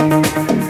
[0.00, 0.69] Música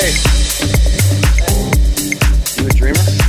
[0.00, 0.14] Hey,
[2.56, 3.19] you a dreamer?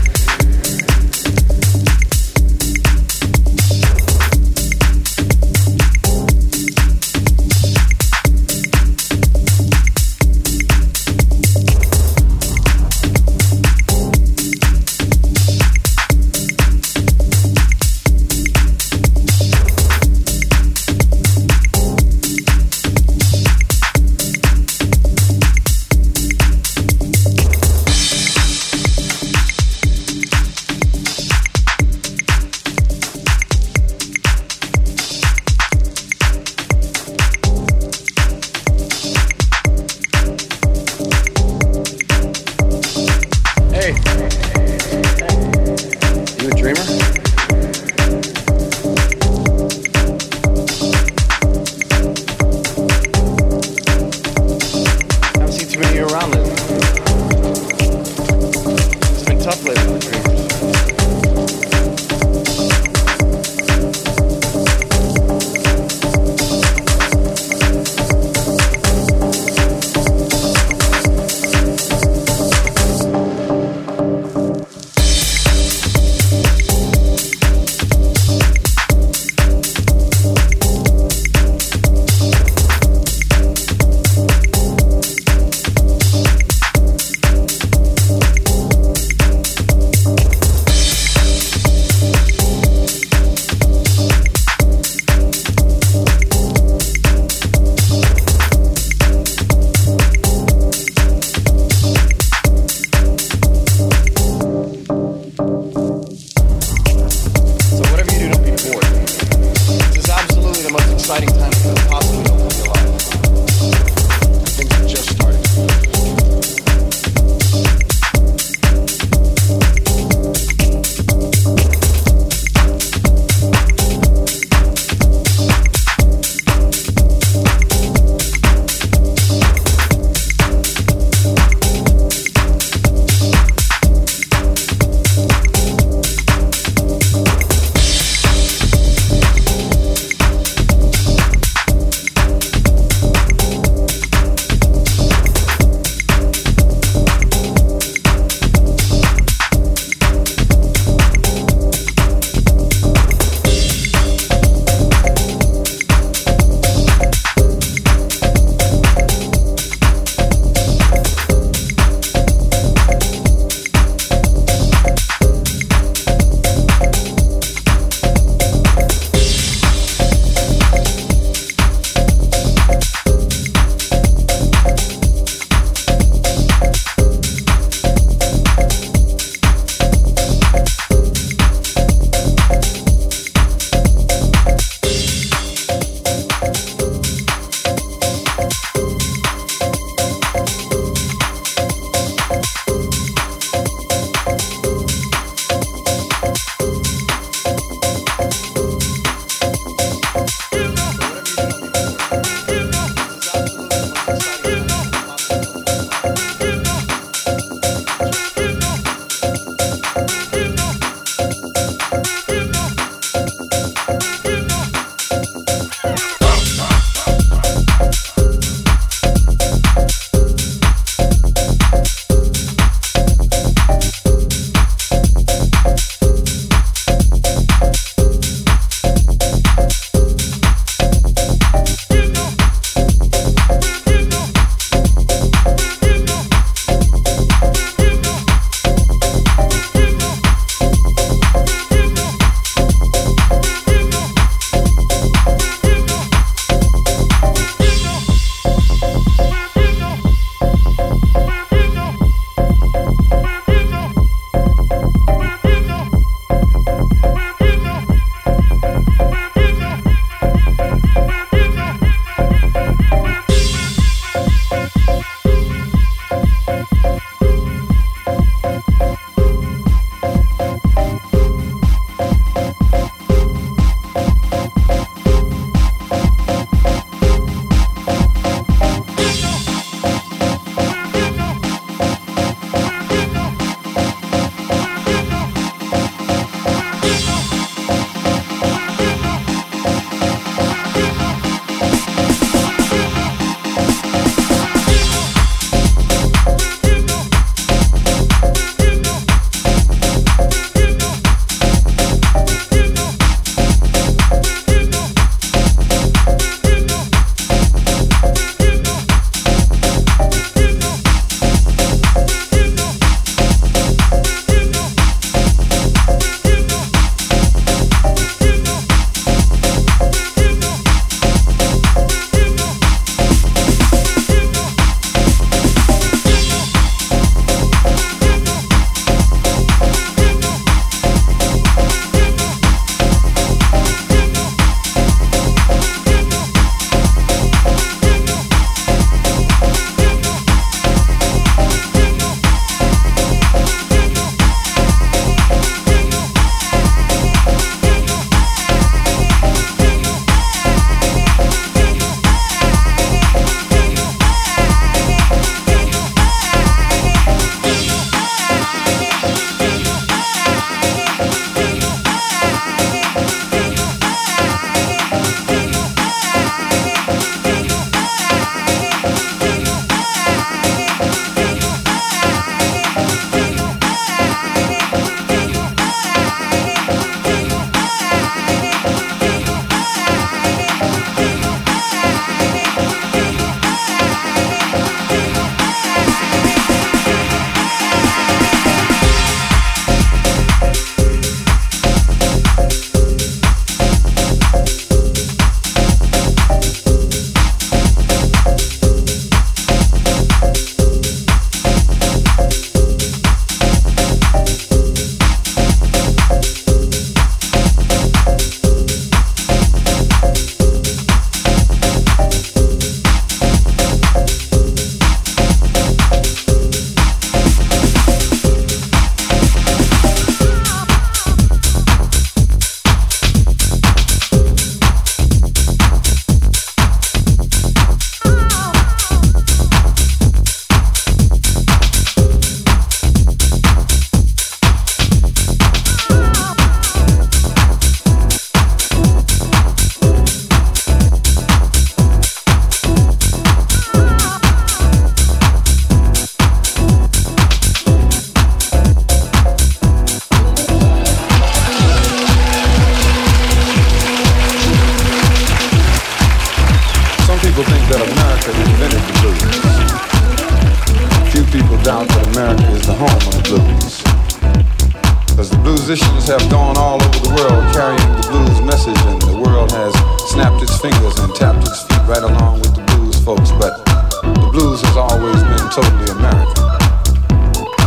[465.80, 469.72] Have gone all over the world carrying the blues message, and the world has
[470.12, 473.32] snapped its fingers and tapped its feet right along with the blues folks.
[473.40, 473.64] But
[474.04, 476.44] the blues has always been totally American.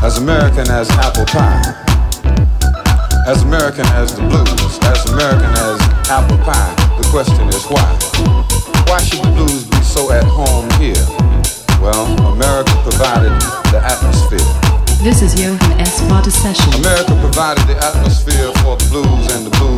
[0.04, 1.64] As American as apple pie.
[3.24, 4.76] As American as the blues.
[4.84, 5.80] As American as
[6.12, 6.76] apple pie.
[7.00, 7.88] The question is why?
[8.84, 11.00] Why should the blues be so at home here?
[11.80, 13.32] Well, America provided
[13.72, 14.63] the atmosphere.
[15.04, 16.00] This is Johan S.
[16.08, 16.72] Vata Session.
[16.80, 19.73] America provided the atmosphere for the blues and the blues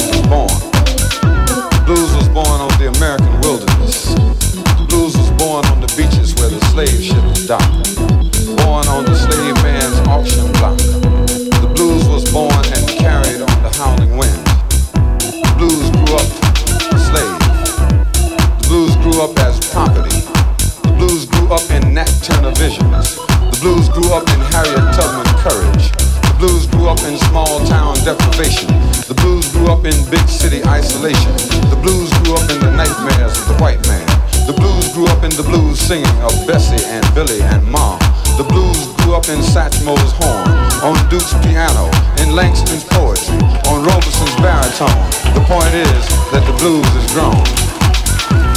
[35.86, 37.94] singing of Bessie and Billy and Ma.
[38.34, 40.50] The blues grew up in Satchmo's horn,
[40.82, 41.86] on Duke's piano,
[42.18, 43.38] in Langston's poetry,
[43.70, 44.98] on Robeson's baritone.
[45.30, 46.02] The point is
[46.34, 47.38] that the blues is grown.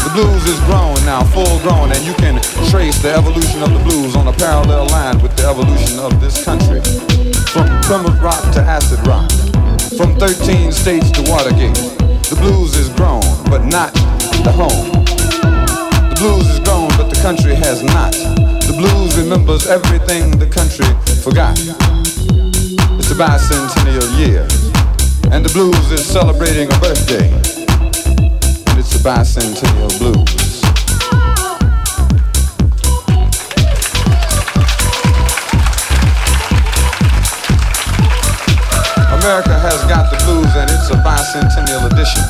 [0.02, 2.42] The blues is grown now, full grown, and you can
[2.74, 6.42] trace the evolution of the blues on a parallel line with the evolution of this
[6.44, 6.82] country.
[7.54, 9.30] From Plymouth Rock to acid rock,
[9.94, 11.78] from 13 states to Watergate.
[12.26, 13.22] The blues is grown,
[13.54, 13.94] but not
[14.42, 15.06] the home.
[16.10, 16.79] The blues is grown,
[17.22, 18.14] country has not.
[18.64, 20.88] The blues remembers everything the country
[21.20, 21.60] forgot.
[22.96, 24.48] It's a bicentennial year,
[25.32, 30.64] and the blues is celebrating a birthday And it's the bicentennial blues.
[39.20, 42.24] America has got the blues and it's a bicentennial edition.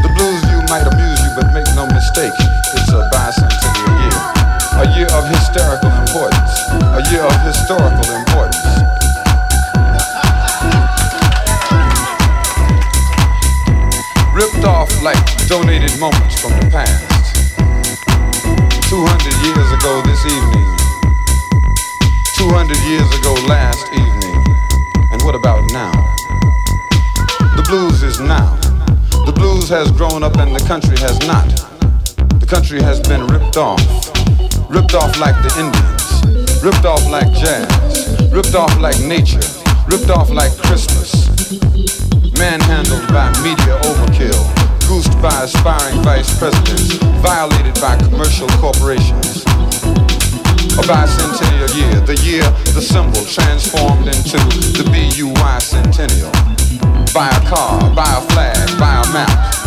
[0.00, 2.32] The blues you might amuse you, but make no mistake,
[2.72, 3.53] it's a bicentennial
[5.54, 6.50] hysterical importance.
[6.98, 8.58] A year of historical importance.
[14.34, 17.46] ripped off like donated moments from the past.
[18.90, 20.66] 200 years ago this evening.
[22.34, 24.34] 200 years ago last evening.
[25.12, 25.92] And what about now?
[27.54, 28.56] The blues is now.
[29.24, 31.46] The blues has grown up and the country has not.
[32.40, 34.03] The country has been ripped off.
[34.74, 36.62] Ripped off like the Indians.
[36.62, 38.30] Ripped off like jazz.
[38.32, 39.46] Ripped off like nature.
[39.88, 41.24] Ripped off like Christmas
[42.38, 44.42] manhandled by media overkill,
[44.88, 49.42] goosed by aspiring vice presidents, violated by commercial corporations.
[50.76, 52.42] A bicentennial year, the year
[52.74, 54.38] the symbol transformed into
[54.76, 56.32] the BUY centennial.
[57.14, 59.63] Buy a car, buy a flag, buy a map.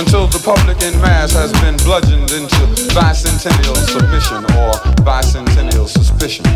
[0.00, 2.64] Until the public in mass has been bludgeoned into
[2.96, 4.72] bicentennial submission or
[5.04, 6.46] bicentennial suspicion.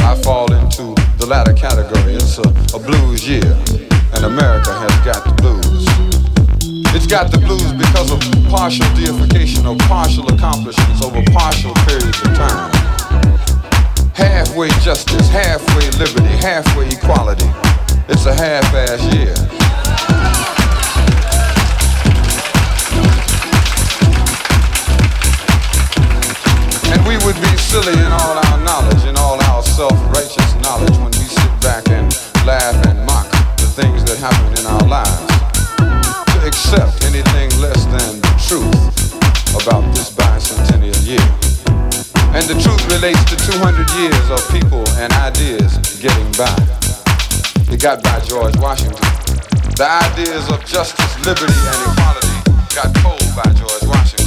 [0.00, 2.16] I fall into the latter category.
[2.16, 3.44] It's a, a blues year,
[4.16, 5.84] and America has got the blues.
[6.96, 12.32] It's got the blues because of partial deification or partial accomplishments over partial periods of
[12.40, 12.72] time.
[14.16, 17.52] Halfway justice, halfway liberty, halfway equality.
[18.08, 19.36] It's a half-ass year.
[26.96, 31.12] And we would be silly in all our knowledge, in all our self-righteous knowledge when
[31.12, 32.08] we sit back and
[32.48, 33.28] laugh and mock
[33.60, 35.28] the things that happen in our lives.
[35.76, 38.72] To accept anything less than the truth
[39.60, 41.28] about this bicentennial year.
[42.32, 46.56] And the truth relates to 200 years of people and ideas getting by.
[47.68, 49.04] It got by George Washington.
[49.76, 52.40] The ideas of justice, liberty, and equality
[52.72, 54.25] got told by George Washington.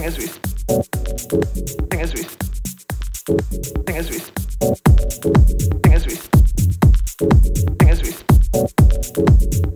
[0.00, 0.26] Thing is we.
[1.90, 2.22] Thing is we.
[3.84, 4.18] Thing is we.
[5.82, 6.14] Thing is we.
[7.76, 8.02] Thing is
[9.62, 9.69] we.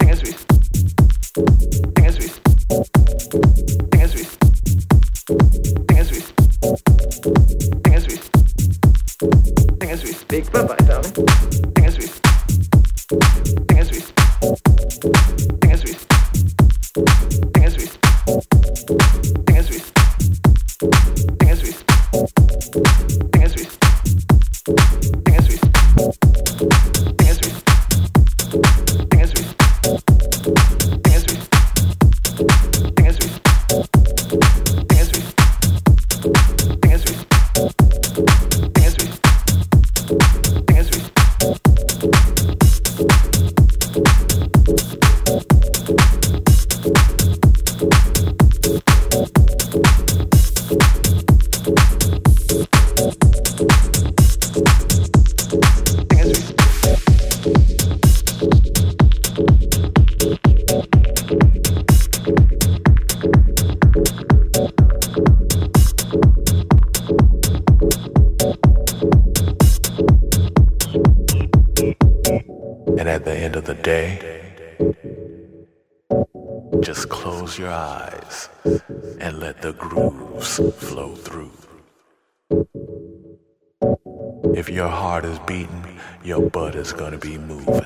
[84.66, 85.84] If your heart is beating,
[86.24, 87.82] your butt is gonna be moving.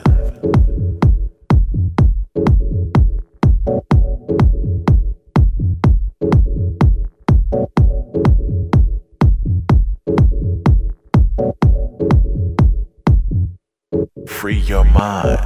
[14.28, 15.40] Free your mind.